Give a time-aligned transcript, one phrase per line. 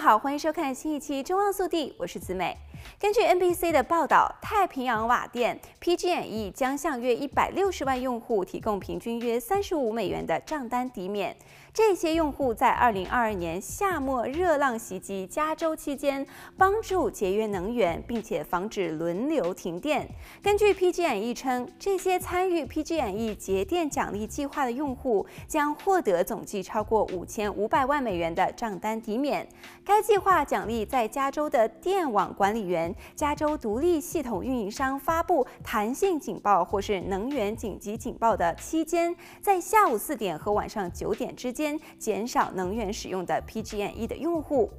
[0.00, 2.56] 好，欢迎收看新一期《中望速递》，我是子美。
[2.98, 11.36] 根据 NBC 的报道，太平洋瓦电 PG&E 将向约一百六十万用户提供平均约三十五美元的账单抵免。
[11.72, 16.26] 这些用户在二零二二年夏末热浪袭击加州期间，
[16.58, 20.08] 帮助节约能源，并且防止轮流停电。
[20.42, 29.48] 根据 PG&E 称，这些参与 PG&E 节电奖励计划的用户将获得总计超过五千五百万美元的账单抵免。
[29.84, 41.78] 该计划奖励在加州的电网管理员、加州独立系统运营商发布弹性警报或是能源紧急警报的期间，在下午四点和晚上九点之间。
[41.98, 44.70] 减少能源使用的 PG&E 的用户，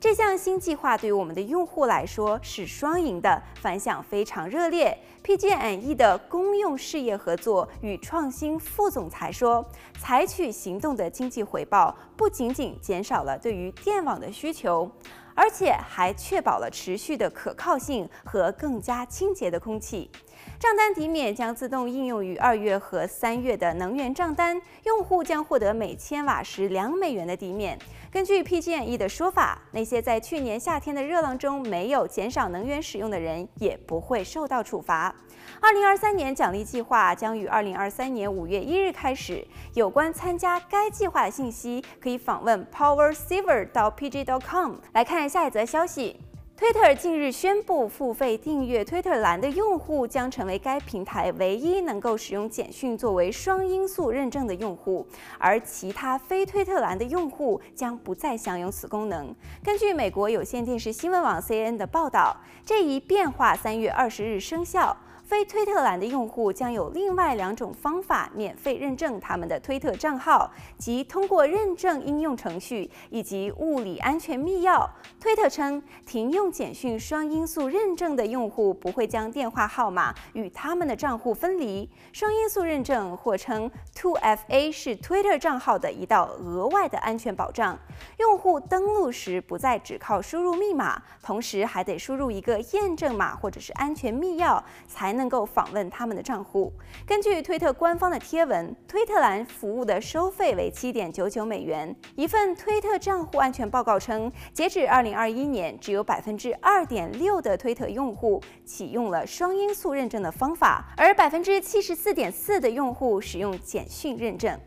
[0.00, 4.98] 这项新计划对于我们的用户来说是双赢的，反响非常热烈。
[5.22, 9.64] PG&E 的公用事业合作与创新副总裁说
[9.98, 14.90] ：“采取行动的经济回报不仅仅减少了对于电网的需求，
[15.36, 20.10] 而且还确保了持续的可靠性和更加清洁的空气。”
[20.58, 27.78] 账单抵免将自动应用于二月和三月的能源账单，用户将获得每千瓦时两美元的抵免。
[28.10, 35.14] 根据 PG&E 的说法，那些在去年夏天的热浪中没有减少能源使用的人也不会受到处罚。
[35.60, 39.46] 二零二三年奖励计划将于二零二三年五月一日开始。
[39.74, 46.25] 有关参加该计划的信息，可以访问 PowerSaver 到 PG.com 来看下一则消息。
[46.56, 55.06] 推特近日宣布，付费订阅推特栏的用户将成为该平台唯一能够使用简讯作为双因素认证的用户，
[55.38, 59.34] 而其他非推特栏的用户将不再享有此功能。
[59.62, 62.34] 根据美国有线电视新闻网 CNN 的报道，
[62.64, 64.96] 这一变化三月二十日生效。
[65.26, 74.88] 非推特栏的用户将有另外两种方法免费认证他们的推特账号，即通过认证应用程序以及物理安全密钥。
[75.18, 81.90] 推特称，停用简讯双因素认证的用户不会将电话号码与他们的账户分离。
[82.12, 87.76] 双因素认证或称 2FA 是推特账号的一道额外的安全保障。
[88.20, 96.72] 用户登录时不再只靠输入密码，同时还得输入一个验证码或者是安全密钥才能够访问他们的账户。
[97.06, 101.94] 根据推特官方的贴文，推特蓝服务的收费为七点九九美元。
[102.14, 114.58] 一份推特账户安全报告称，截止二零二一年，只有百分之二点六的推特用户启用了双因素认证的方法，而百分之七十四点四的用户使用简讯认证。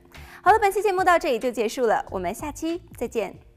[0.42, 3.49] 好了，本期节目到这里就结束了，我们下期再见。